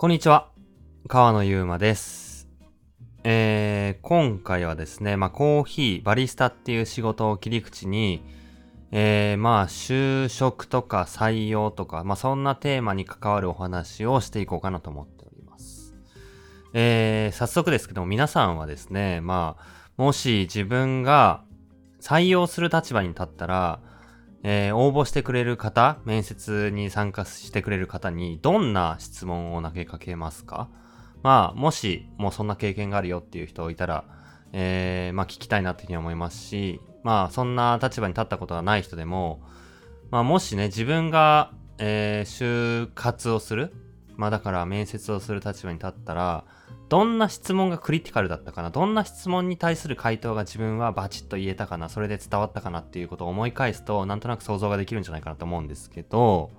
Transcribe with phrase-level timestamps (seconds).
[0.00, 0.48] こんにちは。
[1.08, 2.48] 川野ゆうまです。
[3.22, 8.24] えー、今回はですね、まあ、コーヒー、バリスタっていう仕事を切り口に、
[8.92, 15.94] えー、まあ、就職とか採用とか、まあ、そんなテーマに関わるお話をしていこうかなと思っております。
[16.72, 19.64] えー、早速ですけども、皆さんはですね、まあ、
[19.98, 21.44] もし自分が
[22.00, 23.80] 採用する立場に立ったら、
[24.42, 30.68] えー応募してくれる方、面接に参加してくれる方に、どんな質問を投げかけますか？
[31.22, 34.04] まあ、もし、もうそんな経験があるよっていう人いたら、
[34.52, 39.42] えーまあ聞きたいなっていうふうに思いますし、まあ、そんな立場に立ったことがない人でも、
[40.10, 43.74] まあ、もしね、自分が、えー就活をする、
[44.16, 46.44] まあだから面接をする立場に立ったら、
[46.90, 48.70] どんな質問がクリティカルだったかな？
[48.70, 51.88] どんな質問に対する回答が自分はバチッと言えたかな？
[51.88, 56.50] それで伝わったかなっていうことを思い返すと、なんとなく想像ができるんじゃないかなと思うんですけど、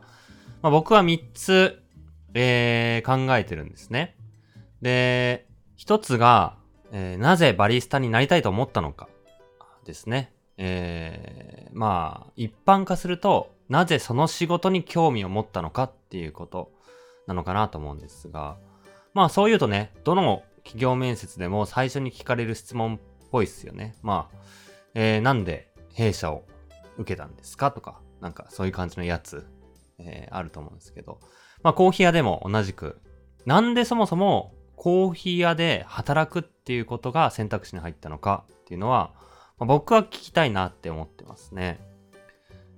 [0.61, 1.83] まあ、僕は3つ、
[2.33, 4.15] えー考えてるんですね。
[4.81, 6.55] で、1つが、
[6.93, 9.09] えーなぜバリスタになりたいと思ったのか
[9.85, 10.33] ですね。
[10.55, 16.71] えーまあ、一般化すると、なぜその仕事に興味を持ったのかっていうこと
[17.27, 18.55] なのかなと思うんですが、
[19.13, 22.99] まあそう言うとね、どの企業面接でも最初に聞かれる質問っ
[23.31, 23.95] ぽいっすよね。
[24.01, 24.37] まあ、
[24.93, 26.43] えーなんで弊社を
[26.97, 29.47] 受けたんですかとか、なんかそういう感じのやつ、
[29.99, 31.19] えーあると思うんですけど、
[31.63, 33.01] まあコーヒー屋でも同じく、
[33.45, 39.13] なんでそもそもコーヒー屋で働くっていうことが選択肢に入ったのかっていうのは、
[39.59, 41.79] まあ僕は聞きたいなって思ってますね。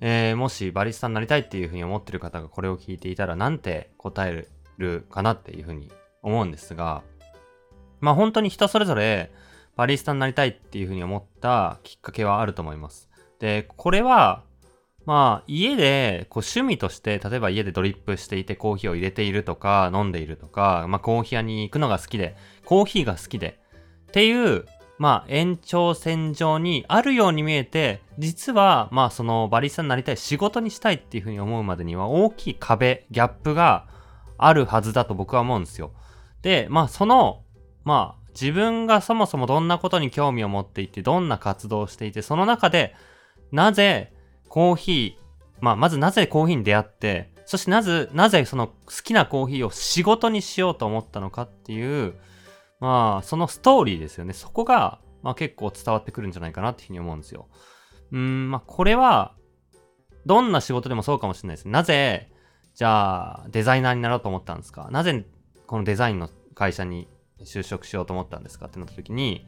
[0.01, 4.47] えーもしバリスタになりたいっていうふうに思ってる方がこれを聞いていたら、なんて答え
[4.77, 5.91] るかなっていうふうに
[6.23, 7.03] 思うんですが、
[7.99, 9.31] まあ本当に人それぞれ
[9.75, 13.09] バリスタになりたいっていうふうに思ったきっかけはあると思います。
[13.39, 14.43] で、これは、
[15.05, 22.35] まあ家でこう趣味として、例えば家でドリップしていてコーヒーを入れているとか、飲んでいるとか、まあコーヒー屋に行くのが好きで、
[22.65, 23.59] コーヒーが好きで、
[24.07, 24.65] っていう、
[24.99, 33.87] まあ延長線上にあるように見えて、実はまあそのバリスタになりたい仕事にしたいっていうふうに思うまでには大きい壁、ギャップが
[34.37, 35.91] あるはずだと僕は思うんですよ。
[36.43, 37.43] で、まあその、
[37.83, 42.95] まあ自分がそもそもどんなことに興味を持っていて、どんな活動をしていて、その中で、
[43.51, 44.13] なぜ
[44.47, 45.23] コーヒー、
[45.61, 48.73] まあまずなぜコーヒーに出会って、そしてなぜ、なぜその好
[49.03, 52.15] きなコーヒーを仕事にしようと思ったのかっていう、
[52.79, 54.33] まあそのストーリーですよね。
[54.33, 57.47] そこが、まあ結構伝わってくるんじゃないかなっていうふうに思うんですよ。
[58.11, 59.35] うん、まあこれは、
[60.25, 61.67] どんな仕事でもそうかもしれないです。
[61.67, 62.31] なぜ、
[62.75, 64.89] じゃあ、デザイナーになろうと思ったんですか？
[64.89, 65.25] なぜ、
[65.73, 67.07] このデザインの会社に
[67.41, 69.47] 就職しようと思ったんですかってなった時に、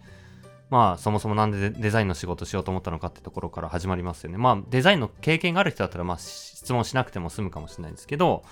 [0.72, 4.40] まあ、そもそもなんでデザインの仕事しようと思ったのかってところから始まりますよね。
[4.40, 8.44] まあ、デザインの経験がある人だったら、まあ、質問しなくても済むかもしれないんですけど、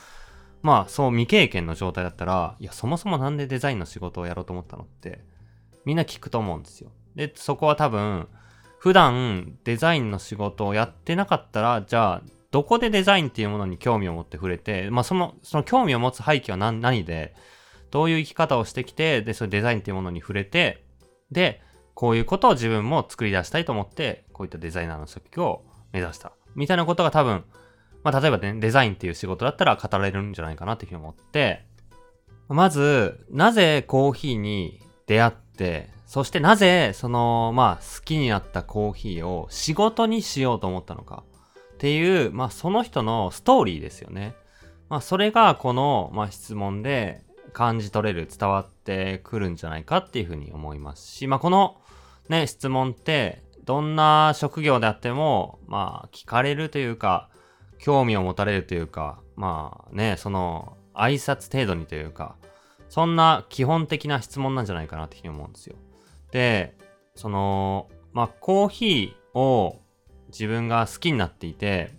[0.62, 5.24] まあ、そう未経験の状態だったら、いや、そもそもなんでデザインの仕事をやろうと思ったのって、
[5.84, 6.92] みんな聞くと思うんですよ。
[7.16, 8.28] で、そこは多分、
[8.78, 17.34] 普段デザインの仕事をやってなかったら、じゃあ、どこでデザインっていうものに興味を持って触れて、まあ、その、その興味を持つ背景は何何で、
[17.94, 20.84] どういう生き方をしてきて、で、そのデザインっていうものに触れて、
[21.32, 21.62] で、
[21.94, 26.32] こういうことを自分も作り出したいと思って、こういったデザイナーの職業を目指した。
[26.56, 27.44] みたいなことが多分、
[28.04, 31.68] まあ、例えばね、デザインっていう仕事だったら語られるんじゃないかなっていうふうに思って、
[32.50, 41.24] まず、なぜコーヒーに出会って、そしてなぜ、その、まあ、好きになったコーヒーを仕事にしようと思ったのか
[41.76, 44.34] っていう、まあ、その人のストーリーですよね。
[44.90, 47.22] まあ、それがこの、まあ、質問で
[47.54, 51.78] 感じ取れる、伝わってくるんじゃないかっていうふうに思いますし、まあ、この
[52.30, 57.30] ね、質問って、どんな職業であっても、まあ、聞かれるというか、
[57.80, 62.36] 興味を持たれるというか、まあね、その、挨拶程度にというか、
[62.90, 65.76] そんな基本的な質問なんじゃないかなっていうふうに思うんですよ。
[66.32, 66.78] で、
[67.16, 69.82] その、まあ、コーヒーを
[70.28, 71.92] 自分が好きになっていて、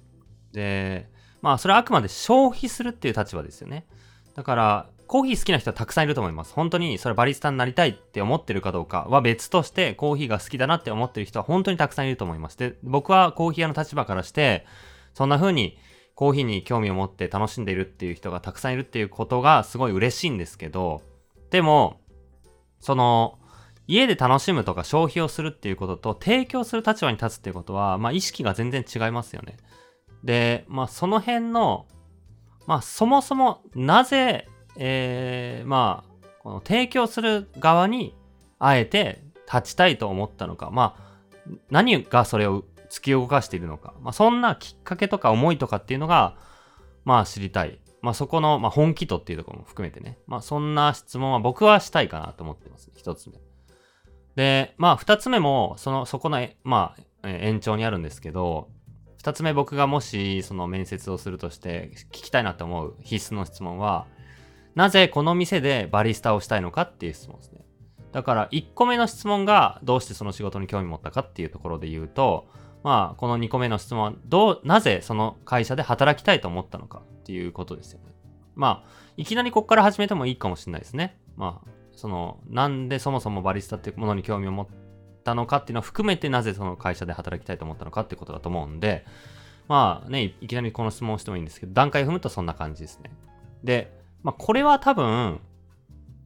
[0.53, 1.10] で、
[1.43, 3.87] まあ、それはあくまで消費するっていう立場ですよね。
[4.34, 6.55] だから、コーヒー好きな人はたくさんいると思います。
[6.55, 12.58] 本当にそれバリスタになりたいって思ってるかどうかは別として、コーヒーが好きだなって思ってる人は本当にたくさんいると思います。
[12.58, 14.67] で、僕はコーヒー屋の立場からして、
[15.12, 15.78] そんな風に
[16.14, 21.02] コーヒーに興味を持って楽しんでいるっていう人がたくさんいるっていうことがすごい嬉しいんですけど、
[21.50, 22.00] でも、
[22.81, 23.38] その、
[23.87, 29.56] 家で楽しむとか消費をするっていうことと提供する立場に立つっていうことは、まあ意識が全然違いますよね。
[30.23, 31.87] で、まあその辺の、
[32.67, 38.15] まあそもそもなぜ、えー、まあ、この提供する側に
[38.59, 41.15] あえて立ちたいと思ったのか、まあ
[41.71, 46.37] 何がそれを突き動かしているのか、まあそんなきっかけとか思いとかっていうのが、
[47.05, 47.79] まあ知りたい。
[48.03, 53.37] まあそこの、まあ、本気度っていうところも含めてね、まあそんな質問は僕はしたいかなと思ってます、ね、一つ目。
[54.37, 58.69] で、まあ二つ目も、その、そこの、まあ、延長にあるんですけど、
[59.17, 64.06] 二つ目僕がもしその面接をするとして聞きたいなと思う必須の質問は、
[64.75, 67.61] なぜこの店でバリスタをしたいのかっていう質問ですね。
[68.12, 72.47] だから1個目の質問がどうしてその仕事に興味持ったかっていうところで言うと、
[72.82, 78.15] まあこの2個目の質問はどう、なぜその会社で働きたいと思ったのかっていうことですよね。
[78.56, 81.19] まあ、いきなりここから始めてもいいかもしれないですね。
[81.37, 84.67] まあ、その、なんでそもそもバリスタってものに興味を持っ
[85.25, 89.05] たのかっていうのを含めてなぜその会社で働きたいと思ったのかってことだと思うんで、
[89.69, 93.11] まあね、いきなりこの質問をしてもいいんですけど、段階踏むとそんな感じですね。
[93.62, 95.41] で、まあこれは多分、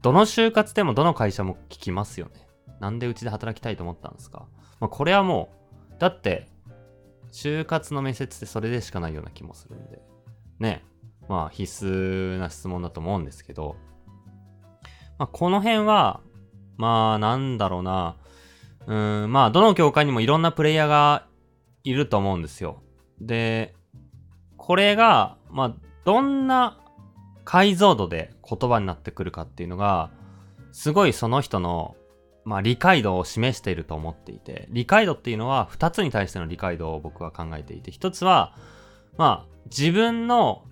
[0.00, 2.47] どの就活でもどの会社も聞きますよね。
[2.81, 4.47] なんでうちで働きたいと思ったんですか
[4.81, 5.50] まあこれはも
[5.91, 6.49] う、だって、
[7.33, 10.00] 就活の面接ってそれでしかないような気もするんで、
[10.61, 10.85] ね。
[11.29, 13.77] まあ必須な質問だと思うんですけど、
[15.19, 16.21] まあこの辺は、
[16.77, 18.17] まあなんだろうな、
[18.87, 18.95] う
[19.27, 21.27] ん、まあどの業界にもいろんなプレイヤーが
[21.83, 22.81] いると思うんですよ。
[23.21, 23.75] で、
[24.56, 25.75] これが、まあ
[26.05, 26.79] どんな
[27.50, 30.11] 解像度で言葉になってくるかっていうのが、
[30.71, 31.97] すごいその人の
[32.45, 38.55] まあ、理解度を示していると思っていて、理解度っていうのは2つに対しての理解度を僕は考えていて、1つは、
[39.19, 40.65] まあ、自分の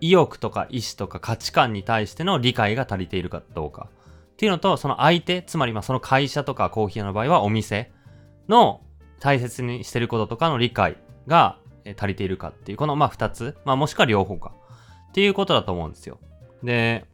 [0.00, 3.88] 意欲とか意思とか価値観に対しての理解が足りているかどうか。
[3.90, 7.90] っていうのと、その相手、つまりまあその会社とかコーヒー屋の場合はお店
[8.48, 8.80] の
[9.18, 11.58] 大切にしてることとかの理解が
[11.96, 14.52] 足りているかっていう、このまあ2つ、まあもしくは両方か。
[15.14, 16.18] っていうことだと思うんですよ。
[16.64, 17.04] で、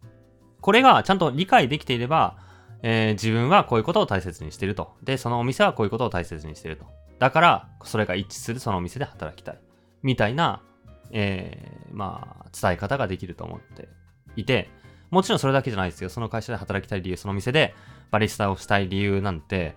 [0.63, 2.39] これがちゃんと理解できていれば、
[2.83, 4.95] えー、自分はこういうことを大切にしてると。
[5.03, 6.87] で、そのお店はこういうことを大切にしてると。
[7.19, 9.59] だから、それが一致するそのお店で働きたい。
[10.03, 10.63] みたいな、
[11.11, 13.91] えー、まあ、伝え方ができると思って
[14.35, 14.71] いて、
[15.11, 16.09] もちろんそれだけじゃないですよ。
[16.09, 17.75] その会社で働きたい理由、その店で
[18.11, 19.77] バリスタをしたい理由なんて、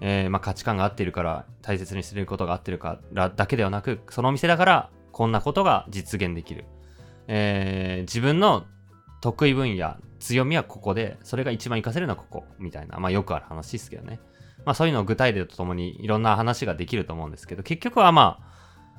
[0.00, 6.64] えー、まあ価値観が合ってるから、大切にしてることが合ってるからだけではなく、そのお店だから、こんなことが実現できる。
[7.28, 8.64] えー、自分の
[9.20, 14.20] 得意分野、強みはここで、それが一番活かせるのはここ、みたいな、まあよくある話ですけどね。
[14.64, 18.52] まあそういうのを具体例とともにいろんな話ができると思うんですけど、結局はまあ、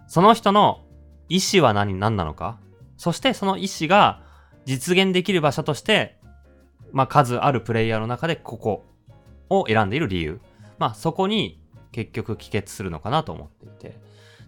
[0.07, 0.85] その人の
[1.29, 2.59] 意思は何、何なのか、
[2.97, 4.21] そしてその意思が
[4.65, 6.19] 実現できる場所として、
[6.91, 8.85] まあ数あるプレイヤーの中でここ
[9.49, 10.39] を選んでいる理由。
[10.77, 11.61] まあそこに
[11.91, 13.97] 結局帰結するのかなと思っていて。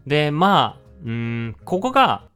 [0.05, 2.27] で、まあ、うん、ここが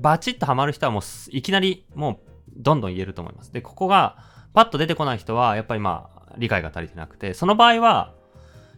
[0.00, 3.52] バチッとハマる人はもういきなりもうどんどん言えると思います。
[3.52, 4.16] で、ここが
[4.54, 8.14] パッと出てこない人は、やっぱりまあ、理解が足りてなくて、その場合は、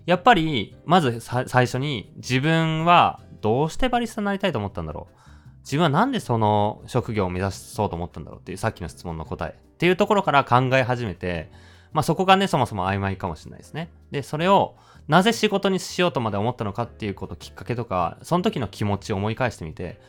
[0.07, 5.17] やっぱり、まず最初に自分はどうしてバリスタになりたいと思ったんだろう。
[5.61, 11.53] 自分はなんでその職業を目指そうと思ったんだろうっていうさっきの質問の答えっていうところから考え始めて、
[11.93, 13.93] まあそこがね、そもそも曖昧かもしれないですね。
[14.11, 14.77] で、それを
[15.09, 20.01] なぜ仕事にしようとまで思ったのかっていうこときっかけとか、その時の気持ちを思い返してみて、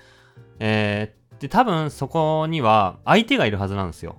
[0.60, 4.18] えー、で、多分そこには相手がいるはずなんですよ。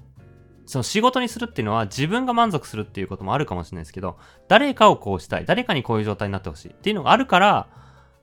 [0.66, 7.68] その仕事にするっていうのは自分が満足するっていうこともあるかもしれないですけど、誰かをこうしたい、誰かにこういう状態になってほしいっていうのがあるから、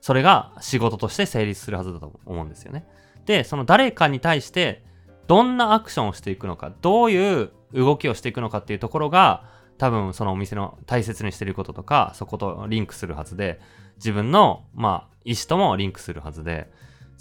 [0.00, 2.84] それが仕事として成立するはずだと思うんですよね。
[3.26, 4.84] で、その誰かに対して
[5.28, 9.44] どんなアクションをしていくのか、どういう動きをしていくのかっていうところが、
[9.78, 13.60] 多分そのお店の大切にしてることとか、そことリンクするはずで、
[13.96, 16.70] 自分の、まあ、意思ともリンクするはずで、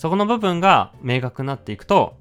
[0.02, 2.18] そこの部分が明確になっていくと、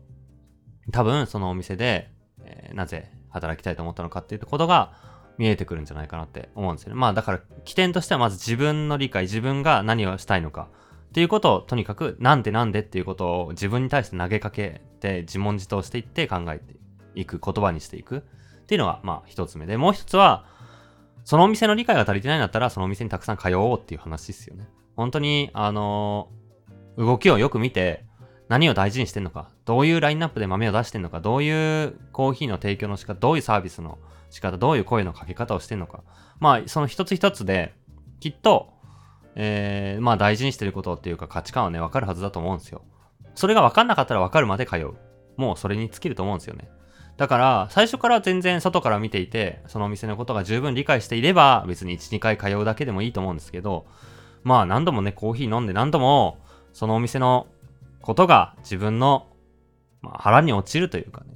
[0.93, 2.11] 多分そのお店で、
[2.45, 4.93] えー、なぜ働きたいと思ったのかっていうことが
[5.39, 6.97] 見えてくるんじゃないかなって思うんですよね。
[6.97, 10.69] まあだから起点としてはまず自分の理解、自分が何をしたいのか
[11.09, 16.75] っていうことをとにかくなんでなんでっていうことを自分に対して投げかけて自問自答していって考えて
[17.15, 18.21] いく、言葉にしていくっ
[18.67, 20.45] ていうのがまあ一つ目で、もう一つは
[21.25, 24.69] そのお店の理解が足りてないんだったらそのお店にたくさん通おうっていう話ですよね。
[24.97, 26.40] 本当にあのー
[26.97, 28.05] 動きをよく見て、
[28.49, 33.99] 何を大事にしてんのか、どういうラインナップで豆を出してんのか、どういうコーヒーの提供の仕方、どういうサービスの
[34.31, 36.03] 仕方、どういう声のかけ方をしてんのか。
[36.41, 37.75] まあ、その一つ一つで、
[38.19, 38.73] きっと、
[39.37, 42.83] えー、まあ大事にしてることっていうか価値観はね、わかるはずだと思うんですよ。
[43.35, 44.95] それがわかんなかったらわかるまで通う。
[45.37, 46.69] もうそれに尽きると思うんですよね。
[47.17, 53.87] だから、最初から全然外から見ていて、そのお店のことが十分理解していれば、別に1、2回通うだけでもいいと思うんですけど、
[54.43, 56.39] まあ何度もね、コーヒー飲んで何度も、
[56.73, 57.47] そのお店の
[58.03, 59.27] ことが自分の、
[60.03, 61.31] まあ、腹に落ちるというかね、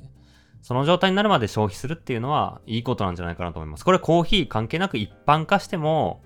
[0.63, 3.85] その状態になるまで消費するっていうのはいいことなんじゃないかなと思います。
[3.85, 6.23] これコーヒー関係なく一般化しても、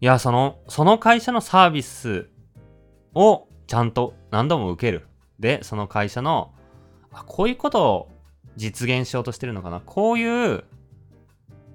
[0.00, 2.28] いや、その、その会社のサービス
[3.14, 5.06] をちゃんと何度も受ける。
[5.38, 6.52] で、その会社の
[7.16, 8.08] あ、こういうことを
[8.56, 9.80] 実現しようとしてるのかな。
[9.80, 10.64] こういう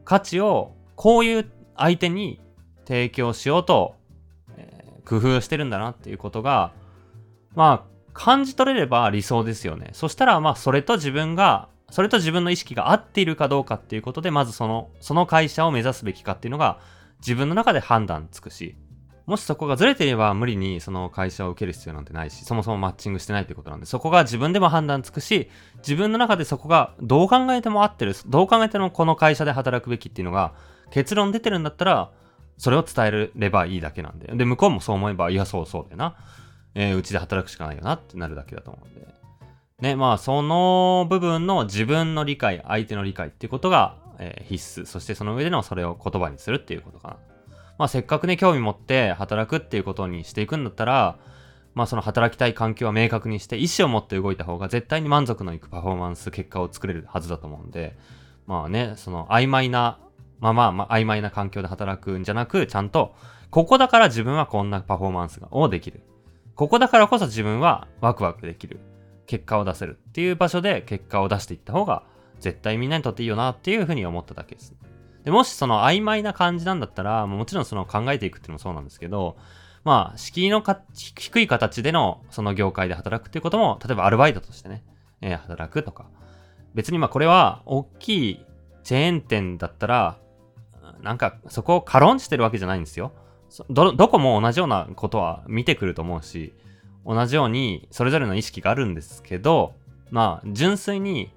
[0.05, 2.39] 価値を、こういう相手に
[2.85, 3.95] 提供しようと、
[5.05, 6.73] 工夫してるんだなっていうことが、
[7.55, 9.89] まあ、感じ取れれば理想ですよね。
[9.93, 16.79] そしたら、まあ、それと自分が、それと自分の意識が合っているかどうかっていうことで、まずその、その会社を目指すべきかっていうのが、
[17.19, 18.75] 自分の中で判断つくし、
[19.27, 30.53] もしそこがずれていれば無理にその会社を受ける必要なんてないし、そもそもマッチングしてないってことなんで、そこが自分でも判断つくし、自分の中でそこがどう考えても合ってる、どう考えてもこの会社で働くべきっていうのが
[30.89, 32.11] 結論出てるんだったら、
[32.61, 34.27] それを伝えればいいだけなんで。
[34.35, 36.15] で、向こうもそう思えば、いや、そうそうだよな。
[36.75, 39.07] えー、うちで働くしかないよなってなるだけだと思うんで。
[39.79, 44.85] ね、まあ、その部分の自分の理解、相手の理解っていうことが、えー、必須。
[44.85, 47.17] そしてその上でのそれを言葉にするっていうことかな。
[47.79, 51.17] まあ、せっかくね、興味持って働くっていうことにしていくんだったら、
[51.73, 57.97] まあ、その働きたい環境は明確にして、意思を持って動いた方が絶対に満足のいくパフォーマンス、結果を作れるはずだと思うんで、
[58.45, 59.97] まあね、その曖昧な、
[60.41, 63.15] まあまあ、まあ、曖昧な環境で働くんじゃなく、ちゃんと、
[63.49, 66.03] ここだから自分はこんなパフォーマンスをできる。
[66.55, 68.79] ここだからこそ自分はワクワクできる。
[69.27, 72.03] 結果を出せるっていう場所で結果を出していった方が
[72.41, 74.75] 絶対みんなにとっていいよなっていうふうに思っただけです。
[75.23, 79.37] でもしその曖昧な感じなんだったら、もちろんその考えていくっていうのもそうなんですけど、
[79.83, 84.83] まあ、敷居のか低い形でのその業界で働くっていうことも、例えばアルバイトとしてね、
[85.21, 86.07] えー、働くとか。
[86.73, 88.45] 別にまあこれは大きい
[88.83, 90.17] チェーン店だったら、
[91.01, 93.11] なんかそこを軽んじてるわけじゃないんですよ。
[93.69, 96.53] ど、どこも同じようなことは見てくると思うし、
[97.05, 99.73] 同じようにそれぞれの意識があるんですけど、
[100.09, 101.31] まあ、純粋に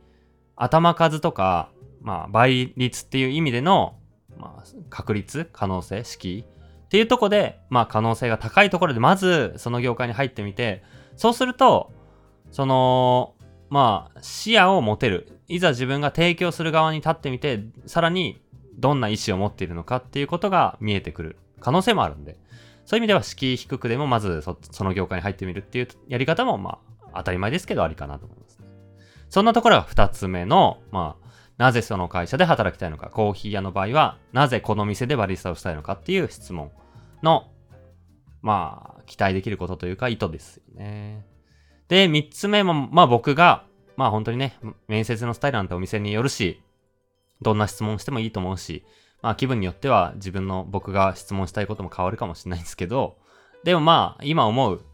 [0.56, 3.96] 頭数とか、まあ、倍率っていう意味での、
[4.38, 6.44] まあ、確率、可能性、式
[6.84, 10.82] っていうとこで、まあ、可能性が高いところで、まずその業界に入ってみて、
[11.16, 11.92] そうすると、
[12.50, 13.34] その、
[13.70, 15.40] まあ、視野を持てる。
[15.48, 18.40] いざ自分が提供する側に立ってみて、さらに
[18.78, 22.38] どんな意思を持っているのかっていうことが見えてくる可能性もあるんで。
[22.86, 28.66] そういう意味では敷居低くでもまずその業界に入ってみるっていうやり方もまあ当たり前ですけどありかなと思いますね。
[29.30, 31.24] そんなところが二つ目の、まあ、
[31.56, 36.70] なぜその会社で働きたいのか、コーヒー屋の場合は、なぜこの店でバリスタをしたいのかっていう質問
[37.22, 37.48] の、
[38.42, 41.26] まあ、期待できることというか意図ですよね。
[41.88, 43.64] で、三つ目も、まあ僕が、
[43.96, 46.60] まあ本当にね、面接のスタイルなんてお店によるし、
[47.44, 48.84] どんな質問してもいいと思うし、
[49.22, 53.16] まあ気分によっては自分の僕が質問したいことも変わるかもしれないんですけど、
[53.62, 54.84] でもまあ今思う、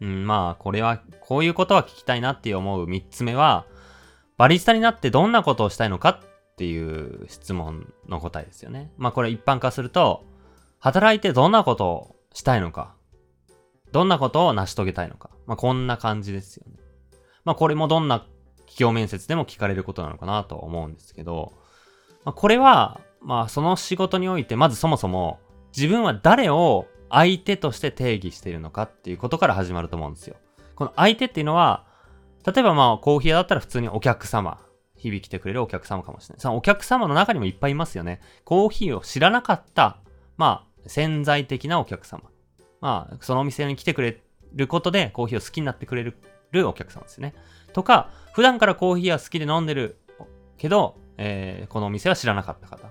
[0.00, 3.66] うん、まあこれは、こういうことは聞きたいなって思う3つ目は、
[4.36, 8.90] バリスタになってどんなことをしたいのかっていう質問の答えですよね。
[8.96, 10.24] まあこれ一般化すると、
[10.78, 12.94] 働いてどんなことをしたいのか、
[13.92, 16.78] どんなことを成し遂げたいのか、まあこんな感じですよね。
[17.44, 18.26] まあこれもどんな
[18.80, 21.52] 企業面接でも聞かれることなのかなと思うんですけど、
[22.24, 25.38] まあ、これはまあその仕事においてまずそもそも
[25.76, 30.36] 自分は誰を相手として定義しているのかっていうことから始まると思うんですよ。
[30.76, 31.84] この相手っていうのは、
[32.46, 34.58] 例えばまあコーヒー屋だったら普通にお客様、
[34.96, 36.40] 日々来てくれるお客様かもしれない。
[36.40, 38.20] そのお客様の中にもいっぱいいますよね。
[38.44, 39.98] コーヒーを知らなかった、
[40.36, 42.22] まあ潜在的なお客様。
[42.80, 44.22] まあそのお店に来てくれ
[44.54, 47.34] ることでコーヒーを好きになってくれるお客様ですね。
[47.72, 50.00] とか、普段からコーヒーは好きで飲んでる
[50.56, 52.90] けど、えー、このお店は知らなかった方。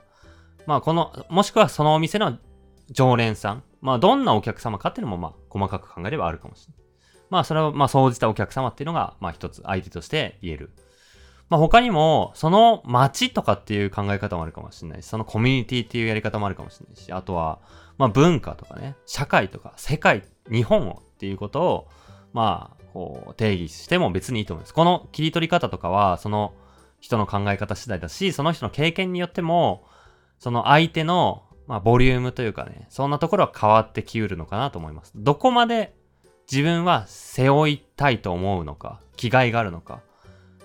[0.66, 2.38] まあ、この、もしくはそのお店の
[2.92, 3.64] 常連さん。
[3.82, 6.84] まあ、どんなお客様かっていうのも、まあ、細かく考えればあるかもしれない。
[7.30, 10.72] まあ、それを、まあ、総じたお客様っていうのが、まあ、一つ相手として言える。
[11.50, 17.60] まあ、他にも、その街とかっていう考え方もあるかもしれないし、そのコミュニティっていうやり方もあるかもしれないし、あとは、
[17.98, 21.88] まあ、文化とかね、社会とか、世界、日本をっていうことを、
[22.34, 24.74] まあ、こう、定義しても別にいいと思います。
[24.74, 26.54] この切り取り方とかは、その
[27.00, 29.86] 人の考え方次第だし、その人の経験によっても、
[30.38, 35.12] その相手の、まあ、ボリュームというかね、そんなところは変わってきうるのかなと思います。
[35.16, 35.94] どこまで
[36.52, 40.02] 自分は背負いたいと思うのか、気概があるのか、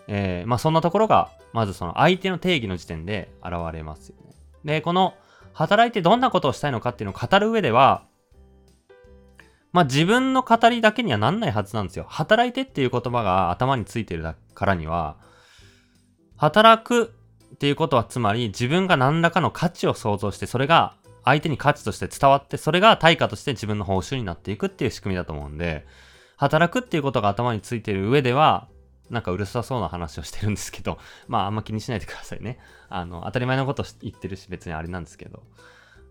[0.06, 4.34] えー、まあそんなところが、まずその相手の定義の時点で現れますよね。
[4.64, 5.14] で、この、
[5.52, 8.04] 働いてどんなことをしたいのかっていうのを語る上では、
[9.74, 12.06] まあ自分の語りだけにはなんないはずなんですよ。
[12.08, 15.16] 働いてっていう言葉が頭についてるからには、
[16.36, 17.12] 働く
[17.54, 25.86] っていうことはつまり自分が何らかの価値を想像してそれが相手に価値として伝わってそれが対価として自分の報酬になっていくっていう仕組みだと思うんで
[26.36, 28.68] 働くっていうことが頭についてる上では
[29.10, 35.42] なんかうるさそうな話をしてるんですけどまああんま気にしないでくださいねあの当たり前のこと言ってるし別にあれなんですけど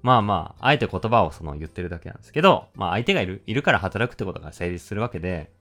[0.04, 5.52] まあまああえて言葉をその言ってるだけなんですけどまあ相手がいるいるから働くってことが成立するわけで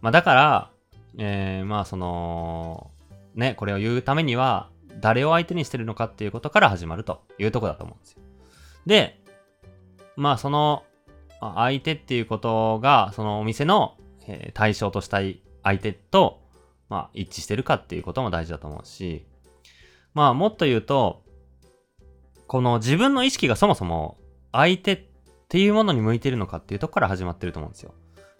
[0.00, 0.70] まあだから
[1.18, 2.90] えー、まあその、
[3.34, 8.22] ね、これを言うためには、誰を相手にしてるのかっていうことから始まるというとこだと思うんですよ。
[8.86, 9.20] で、
[10.16, 10.84] まあその
[11.40, 13.96] 相手っていうことが、そのお店の、
[14.54, 16.40] 対象としたい相手と、
[16.88, 19.26] まあ一致してるかっていうことも大事だと思うし、
[20.14, 21.23] まあもっと言うと、
[22.46, 24.18] この自分の意識がそもそも
[24.52, 25.00] 相手っ
[25.48, 27.94] ていうものに向いてるのかっていうとこから始まってると思うんですよ。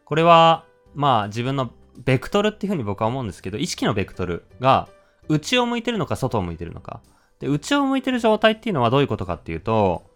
[0.05, 1.71] これは、まあ自分の
[2.05, 4.89] ベクトルっていうふうに僕は思うんですけど、意識のベクトルが
[5.29, 7.01] 内を向いてるのか外を向いてるのか。
[7.41, 10.11] で、内を向いてる状態っていうのはどういうことかっていうと、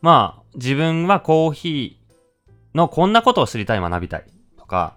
[0.00, 4.24] まあ自分はコーヒーのこんなことを知りたい、学びたい
[4.58, 4.94] とか、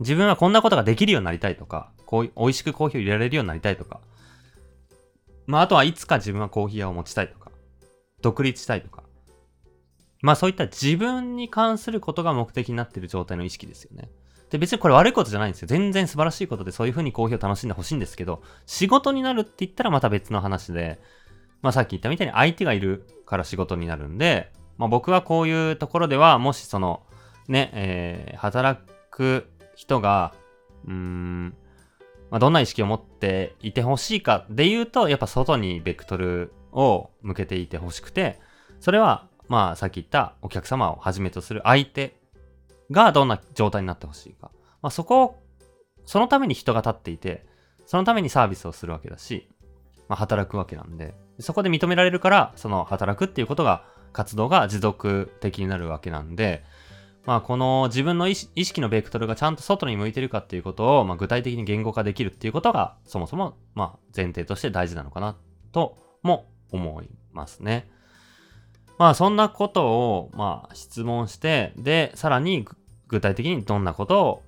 [0.00, 4.00] 自分はこんなことができるようになりたいとか、こう美味しくコーヒーを入れられるようになりたいとか、
[5.46, 7.50] まあ、あとはいつか自分はコーヒー屋を持ちたいとか、
[8.22, 9.04] 独立したいとか。
[10.22, 14.10] まあそういった自分に関することが目的になっている状態の意識ですよね。
[14.50, 15.68] で、別にこれ悪いことじゃないんですよ。
[15.68, 20.98] 全然素晴らしいことでそういう風にコーヒーを楽しんでほしいんですけど、仕事になるって言ったらまた別の話で、
[21.62, 27.02] まあさっき言ったみたいに相手がいるから仕事になるんで、まあ僕はこういうところでは、もしその、
[27.48, 30.34] ね、えー、働く人が、
[30.86, 31.56] うーん、
[32.30, 38.40] まあ、どんな意識を持っていてほしいかで言うと、やっぱ外にベクトルを向けていてほしくて、
[38.80, 42.16] それは、まあさっき言ったお客様をはじめとする相手
[42.90, 44.50] がどんな状態になってほしいか。
[44.82, 45.42] まあそこを、
[46.04, 47.46] そのために人が立っていて、
[47.86, 49.48] そのためにサービスをするわけだし、
[50.08, 56.64] まあ働くわけなんで、そこで認められるから、その働くっていうことが、活動が持続的になるわけなんで、
[57.26, 65.36] まあ、この自分の意識のベクトルがちゃんと外に向いてるかっていうことを、まあ、具体的に言語化できるっていうことが、そもそも、まあ、前提として大事なのかな、
[65.72, 67.90] とも思いますね。
[68.98, 72.64] まあ、そんなことを、まあ、質問して、で、さらに
[73.08, 74.42] 具体的にどんなことを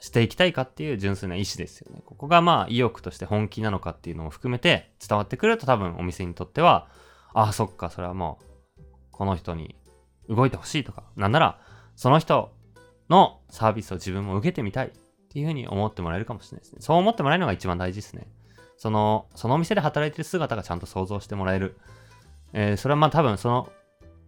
[0.00, 2.02] していきたいかっていう純粋な意思ですよね。
[2.04, 6.88] ここがまあ意欲として本気なのかっていうのを含めて伝わってくると多分お店にとっては、
[7.32, 8.38] ああ、そっか、それはも
[8.78, 8.82] う、
[9.12, 9.76] この人に
[10.28, 11.58] 動いてほしいとか、なんなら、
[11.96, 12.52] その人
[13.08, 14.90] のサービスを自分も受けてみたいっ
[15.28, 16.78] ていうふうに思ってもらえるかもしれないですね。
[16.80, 18.26] そう思ってもらえるのが一番大事ですね。
[18.76, 21.76] その、そのお店で働いてる姿がちゃんと想像してもらえる。
[22.52, 23.68] えー、それはまあ多分その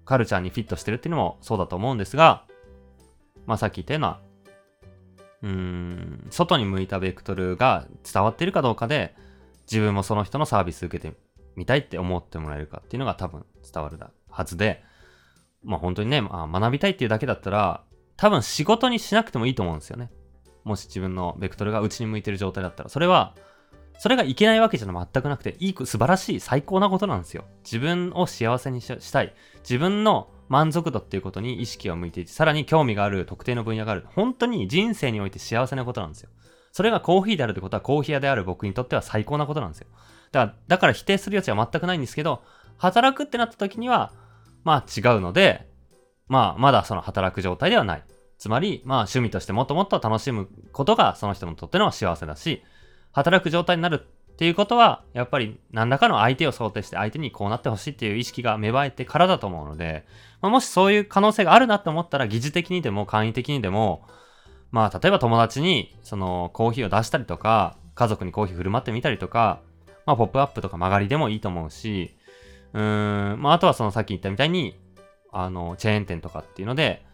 [0.05, 2.45] カルチャーにフィットしてるっていうのもそうだと思うんですが、
[3.47, 4.21] まあさっき言ったような、
[5.43, 9.15] うーん、外に向いたベクトルが伝わっているかどうかで、
[9.71, 11.17] 自分もその人のサービス受けて
[11.57, 13.99] みたいって思ってもらえるかっていうのが多分伝わる
[14.29, 14.83] はずで、
[15.67, 17.83] まあ本当にね、ま、学びたいっていうだけだったら、
[18.17, 20.11] 多分仕事にしなくてもいいと思うんですよね。
[20.65, 22.89] もし自分のベクトルが内に向いてる状態だったら。
[22.89, 23.35] それは、
[23.99, 27.45] それがいけないわけじゃ全くなくて、いい、素晴らしい、最高なことなんですよ。
[27.65, 29.35] 自分を幸せにしたい。
[29.61, 34.07] 自分の満足度っていうことに意識を向いていて、さらに興味がある特定の分野がある。
[34.15, 36.31] 本当に人生において幸せなことなんですよ。
[36.73, 39.87] それがコーヒーであるってことは、コーヒー屋である僕にとっては最高なことなんですよ。
[40.31, 42.43] だから、だから否定する余地は全くないんですけど、
[42.77, 44.13] 働くってなった時には、
[44.67, 45.69] まあ違うので、
[46.27, 48.05] まあまだその働く状態ではない。
[48.37, 52.65] つまり、まあ趣味としてもっともっと楽しむことがその人にとっての幸せだし、
[53.13, 60.05] 働く状態になるっていうことは、やっぱり何らかの相手を想定して相手にこうなってほしいっていう意識が芽生えてからだと思うので、
[60.41, 64.05] まあ、もしそういう可能性があるなって思ったら、疑似的にでも簡易的にでも、
[64.73, 69.61] まあ例えば友達にそのコーヒーを出したりとか、家族にコーヒー振る舞ってみたりとか、
[70.07, 72.16] まあポップアップとか曲がりでもいいと思うし、
[72.77, 72.83] うん、
[73.41, 74.79] まあ、あとはそのさっき言ったみたいに、
[75.33, 77.07] あの、チェーン店とかっていうので、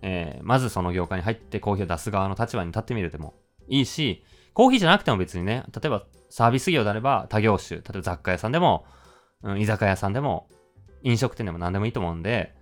[0.00, 3.34] えー、まずその業界に入ってコーヒーを出す側の立場に立ってみるでも
[3.68, 8.86] いいし、コーヒーじゃなくても別にね、例えばサービス業であれば他業種、例えば雑貨屋さんでも、
[9.42, 10.48] うん、居酒屋さんでも、
[11.02, 12.54] 飲食店でも何でもいいと思うんで、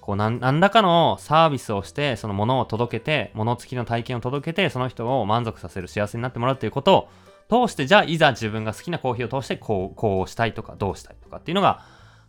[0.00, 7.08] こう何何らかのサービスをして、そのものを届けて、物付きの体験を届けて、その人を満足させる、幸せになってもらうということを
[7.48, 11.82] 通して、じゃあ、いざ自分が好きなコーヒーを通して、こう、こうしたいとか、どうしたいとかっていうのが、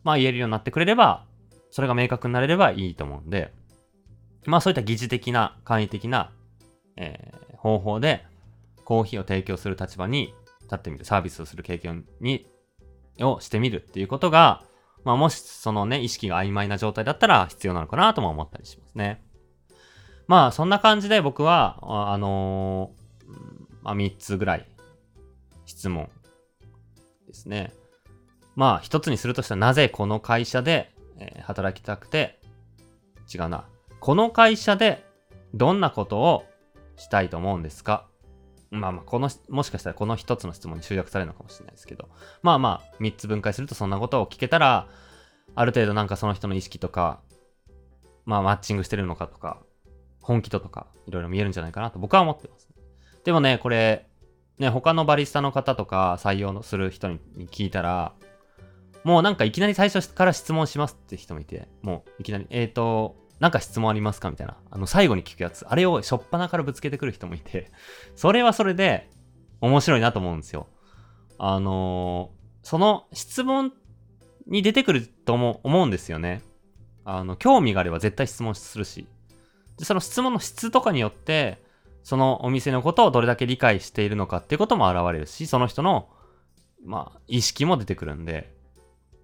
[0.03, 1.25] まあ言えるようになってくれれば、
[1.71, 3.53] それが明確になれればいいと思うんで、
[4.45, 6.31] まあそういった疑似的な、簡易的な、
[6.95, 8.25] えー、方法で、
[8.85, 12.47] コーヒーを提供する立場に立ってみる、サービスをする経験に、
[13.19, 14.63] をしてみるっていうことが、
[15.03, 19.21] まあもしそのね、意識が曖昧な状態だったら必要なのかなとも思ったりしますね。
[20.27, 23.33] まあそんな感じで僕は、あのー、
[23.81, 24.65] まあ3つぐらい
[25.69, 26.09] 質問
[27.27, 27.71] ですね。
[28.55, 32.39] まあ、一つにするとしたら、なぜこの会社で、え、働きたくて、
[33.31, 33.69] 違うな。
[33.99, 35.05] この会社で
[35.53, 36.45] どんなことを
[36.95, 38.07] したいと思うんですか？
[38.71, 42.09] まあまあ、この、もしかしたらこの一つの質問に集約されるのかもしれないですけど、
[42.41, 44.87] まあまあ、三つ分解するとそんなことを聞けたら、
[45.53, 47.21] ある程度なんかその人の意識とか、
[48.25, 49.61] まあマッチングしてるのかとか、
[50.21, 52.67] 本気度とか、いろいろ見えるんじゃないかなと僕は思ってます。
[53.23, 54.08] でもね、これ、
[54.59, 57.19] ね、他のバリスタの方とか採用する人に
[57.49, 58.13] 聞いたら、
[59.03, 64.57] もうなんかいきなり最初から質問しますって人もいて、もういきなり、えーと、なんか質問ありますかみたいな。
[64.69, 65.65] あの、最後に聞くやつ。
[65.67, 67.71] あれをしょっぱなからぶつけてくる人もいて、
[68.15, 69.09] それはそれで
[69.61, 70.67] 面白いなと思うんですよ。
[71.37, 73.71] あのー、その質問
[74.45, 76.41] に出てくると思うんですよね。
[77.05, 79.07] あの、興味があれば絶対質問するし。
[79.77, 81.63] で、その質問の質とかによって、
[82.03, 86.09] そのお店のことをどれだけ理解しているのかっていうことも現れるし、その人の、
[86.83, 88.53] まあ、意識も出てくるんで、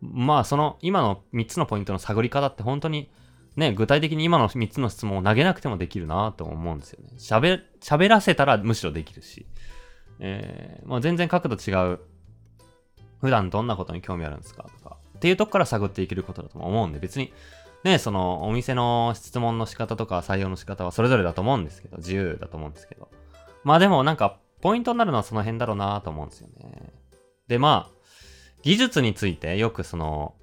[0.02, 3.10] まあ、その、今の3つのポイントの探り方って本当に、
[3.56, 7.10] ね、具体的に今の3つの質問を投げなくてもできるなと思うんですよね。
[7.18, 9.46] 喋、らせたらむしろできるし。
[10.20, 12.00] えー、まあ、全然角度違う。
[13.22, 14.98] 普段どんなことに興味あるんですかとか。
[15.18, 17.34] っていうとこから探っていけることだと思うんで、別に、
[17.86, 23.10] ね、その、お店の質問の仕方とか採用の仕方はそれぞれだと思うんですけど、自由だと思うんですけど。
[23.64, 26.94] まあでもなんか、ポイントになるのはその辺だろうなと思うんですよね。
[27.48, 27.96] で、まあ、
[28.64, 30.34] 技術についてよくその、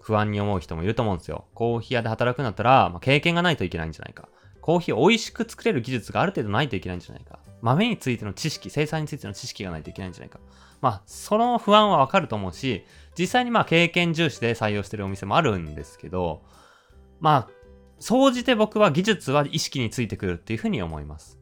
[0.00, 1.44] 不安に思う人もいると思うんですよ。
[1.54, 4.28] コーヒー屋で働くんだったら、まあ、経験がないといけないんじゃないか。
[4.60, 7.38] コーヒーを美味しく作れる技術がある程度ないといけないんじゃないか。
[7.62, 10.40] 豆についての知識、生産についての知識がないといけないんじゃないか。
[10.80, 12.84] まあ、その不安はわかると思うし、
[13.16, 16.42] 実際にまあ経験重視で採用してるお店もあるんですけど、
[17.20, 17.48] まあ、
[17.98, 21.38] 総じて僕は技術は意識についてくるっていうふうに思います。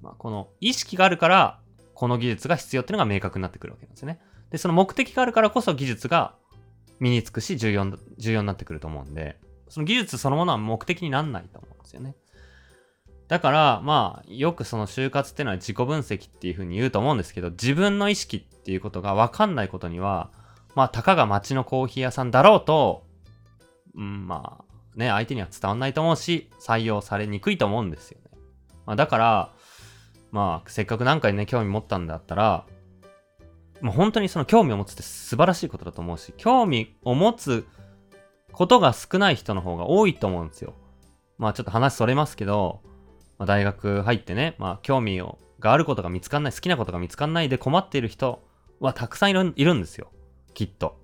[0.00, 1.60] まあ、この意識があるから、
[1.94, 4.20] この技術が必要っていうのが明確になってくるわけなんですね。
[4.50, 6.34] で、その目的があるからこそ技術が
[7.00, 7.84] 身につくし重要、
[8.16, 12.14] 重要になってくると思うんで、その技術そのものは目的になんないと思うんですよね。
[13.26, 20.30] だから、まあ、よくその就活っていうのは自己分析っていうふうに言うと思うんですけど、自分の意識っていうことがわかんないことには、
[20.74, 23.04] まあ、たかが町のコーヒー屋さんだろうと、
[23.96, 24.64] うん、まあ、
[24.98, 28.38] ね、相手には伝わんないと思うし、採用されにくいと思うんですよね。
[28.84, 29.52] まあ、だから、
[30.32, 32.66] まあ、せっかく何回ね、興味持ったんだったら、
[33.80, 37.66] もう本当にその興味を持つって素晴らしいことだと思うし、興味を持つ
[38.50, 40.74] ことが少ない人の方が多いと思うんですよ。
[41.38, 42.80] まあちょっと話それますけど、
[43.38, 48.42] まあ、大学入ってね、まあ、興味をがあることが見つかんない、好きなことが見つかんないで困っている人
[48.80, 50.10] はたくさんいるいるんですよ。
[50.54, 50.98] きっと。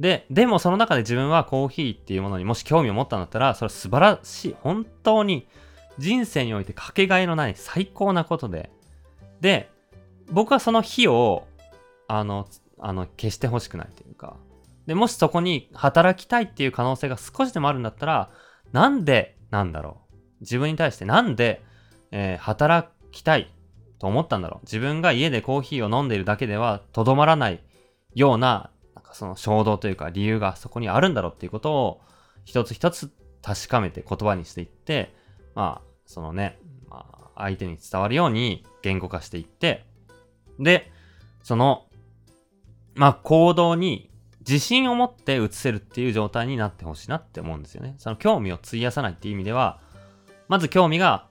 [0.00, 4.56] で、でもその中で自分はコーヒーっていうものにもし興味を持ったんだったら、それは素晴らしい。
[4.60, 5.46] 本当に
[5.98, 8.70] 人生においてかけがえのない最高なことで。
[9.40, 9.70] で、
[10.30, 11.46] 僕はその日を、
[12.08, 12.48] あの、
[12.80, 14.36] あの、消してほしくないというか。
[14.86, 18.30] で、もしそこに働きたいっていう可能性が少しでもあるんだったら、
[18.72, 20.14] なんでなんだろう。
[20.40, 21.62] 自分に対してなんで、
[22.10, 23.52] えー、働きたい
[23.98, 24.60] と思ったんだろう。
[24.64, 27.60] 自分が家でコーヒーを飲んでいるだけではとどまらない
[28.14, 32.00] ような、なんかその衝動というか理由がそこにあるんだろうっていうことを
[32.44, 33.10] 一つ一つ
[33.42, 35.14] 確かめて言葉にしていって、
[35.54, 39.84] まあ、そのね、まあ、相手に伝わるように言語化していって、
[40.58, 40.90] で、
[41.42, 41.86] その、
[42.94, 47.96] まあ、行動に自信を持って移せるっていう状態になってほしいなって思うんですよね。
[47.98, 49.80] その興味を費やさないっていう意味では、
[50.48, 51.26] まず興味が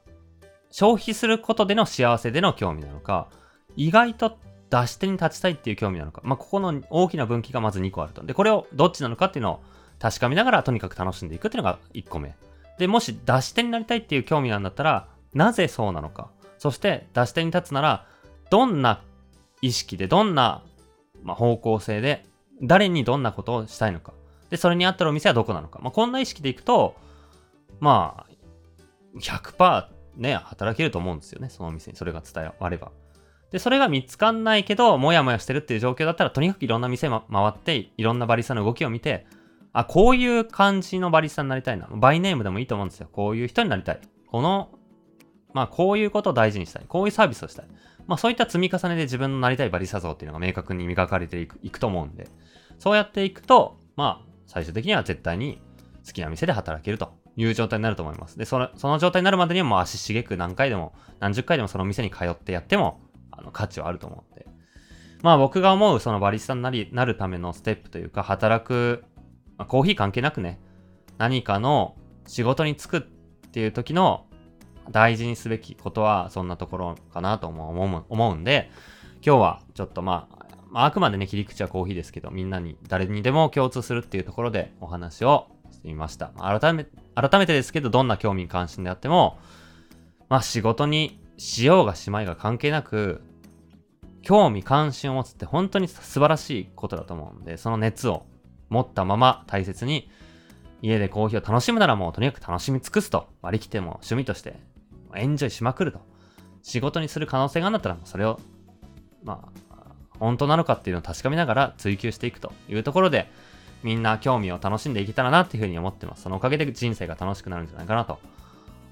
[0.70, 3.30] 消費することでの幸せでの興味なのか、
[3.76, 4.38] 意外と
[4.74, 8.24] 出し手に立ちたいっていう興味なのか、まあ、ここの大きな分岐がまず2個あると。
[8.24, 9.64] で、これをどっちなのかっていうのを
[10.00, 12.36] 確かめながらとにかく楽しんでいくっていうのが1個目。
[12.80, 16.32] で、もし出し手になりたいっていう興味なんだったら、なぜそうなのか。
[16.58, 18.08] そして出し手に立つなら、
[18.50, 19.04] どんな
[19.62, 20.64] 意識で、どんな、
[21.22, 22.26] ま、方向性で、
[22.64, 24.14] 誰にどんなことをしたいのか。
[24.50, 25.80] で、それに合ってるお店はどこなのか。
[25.84, 26.96] まあ、こんな意識でいくと、
[27.80, 31.50] まあ、100%ね、働けると思うんですよね。
[31.50, 32.92] そのお店にそれが伝われば。
[33.54, 39.28] で、それが見つかんないけど、もやもやしてるっていう状況だったら、とにかくいろんな店、ま、回って、いろんなバリスタの動きを見て、
[39.74, 41.88] あ、こういう感じのバリスタになりたいな。
[41.92, 43.08] バイネームでもいいと思うんですよ。
[43.12, 44.00] こういう人になりたい。
[44.26, 44.72] この、
[45.54, 46.86] まあ、こういうことを大事にしたい。
[46.88, 47.68] こういうサービスをしたい。
[48.08, 52.28] まあ、そういった積み重ねで自分のなりたいバリスタ像っていうのが明確に磨かれていくいくと思うんで、
[52.80, 55.62] そうやっていくと、まあ、最終的には絶対に
[56.04, 58.36] 好きな店で働けるという状態になると思います。
[58.36, 63.00] で、その、その状態になるまでにはもう足しげく何回でも、何十回でもその店に通ってやっても、
[63.44, 64.46] の、価値はあると思うんで。
[65.22, 69.04] まあ僕が思うそのバリスタになり、なるためのステップというか、働く、
[69.58, 70.60] まあ、コーヒー関係なくね、
[71.18, 71.96] 何かの
[72.28, 73.02] 仕事に就くっ
[73.52, 74.26] ていう時の
[74.92, 78.70] 大事にすべきことはそんなところかなと思う思うんで、
[79.26, 86.32] 今日はちょっとまあ、まあ、あくまでね、切り口はコーヒーですけど、みんなに、誰にでも共通するっていうところでお話をしてみました。
[86.40, 89.38] 改め、改めてですけど、どんな興味関心であっても、
[90.30, 93.22] まあ仕事にしようがしまいが関係なく、
[94.24, 98.26] 興味関心を持つって本当に素晴らしいことだと思うんで、その熱を
[98.70, 100.10] 持ったまま大切に、
[100.82, 104.60] 家でコーヒーを楽しむならもうとにかく楽しみ尽くすと割り切っても趣味として
[105.16, 106.02] エンジョイしまくると。
[106.62, 108.40] 仕事にする可能性があるんだったらもう、それを、
[109.24, 109.78] まあ、
[110.18, 113.30] 本当なのかっていうのを確かめながら追求していくというところで、
[113.84, 116.24] みんな興味を楽しんでいけたらなっていうふうに思ってます。
[116.24, 118.20] そのおかげで人生が楽しくなるんじゃないかなと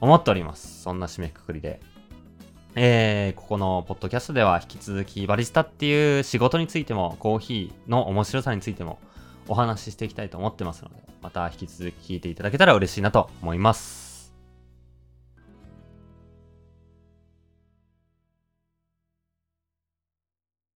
[0.01, 0.81] 思っております。
[0.81, 1.79] そんな締めくくりで。
[2.75, 8.99] えー、ここのポッドキャストでは引き続きバリスタっていう仕事についてもコーヒーの面白さについても
[9.47, 14.00] お話ししていきたいと思ってますので、また引き続き聞いていただけたら嬉しいなと思います。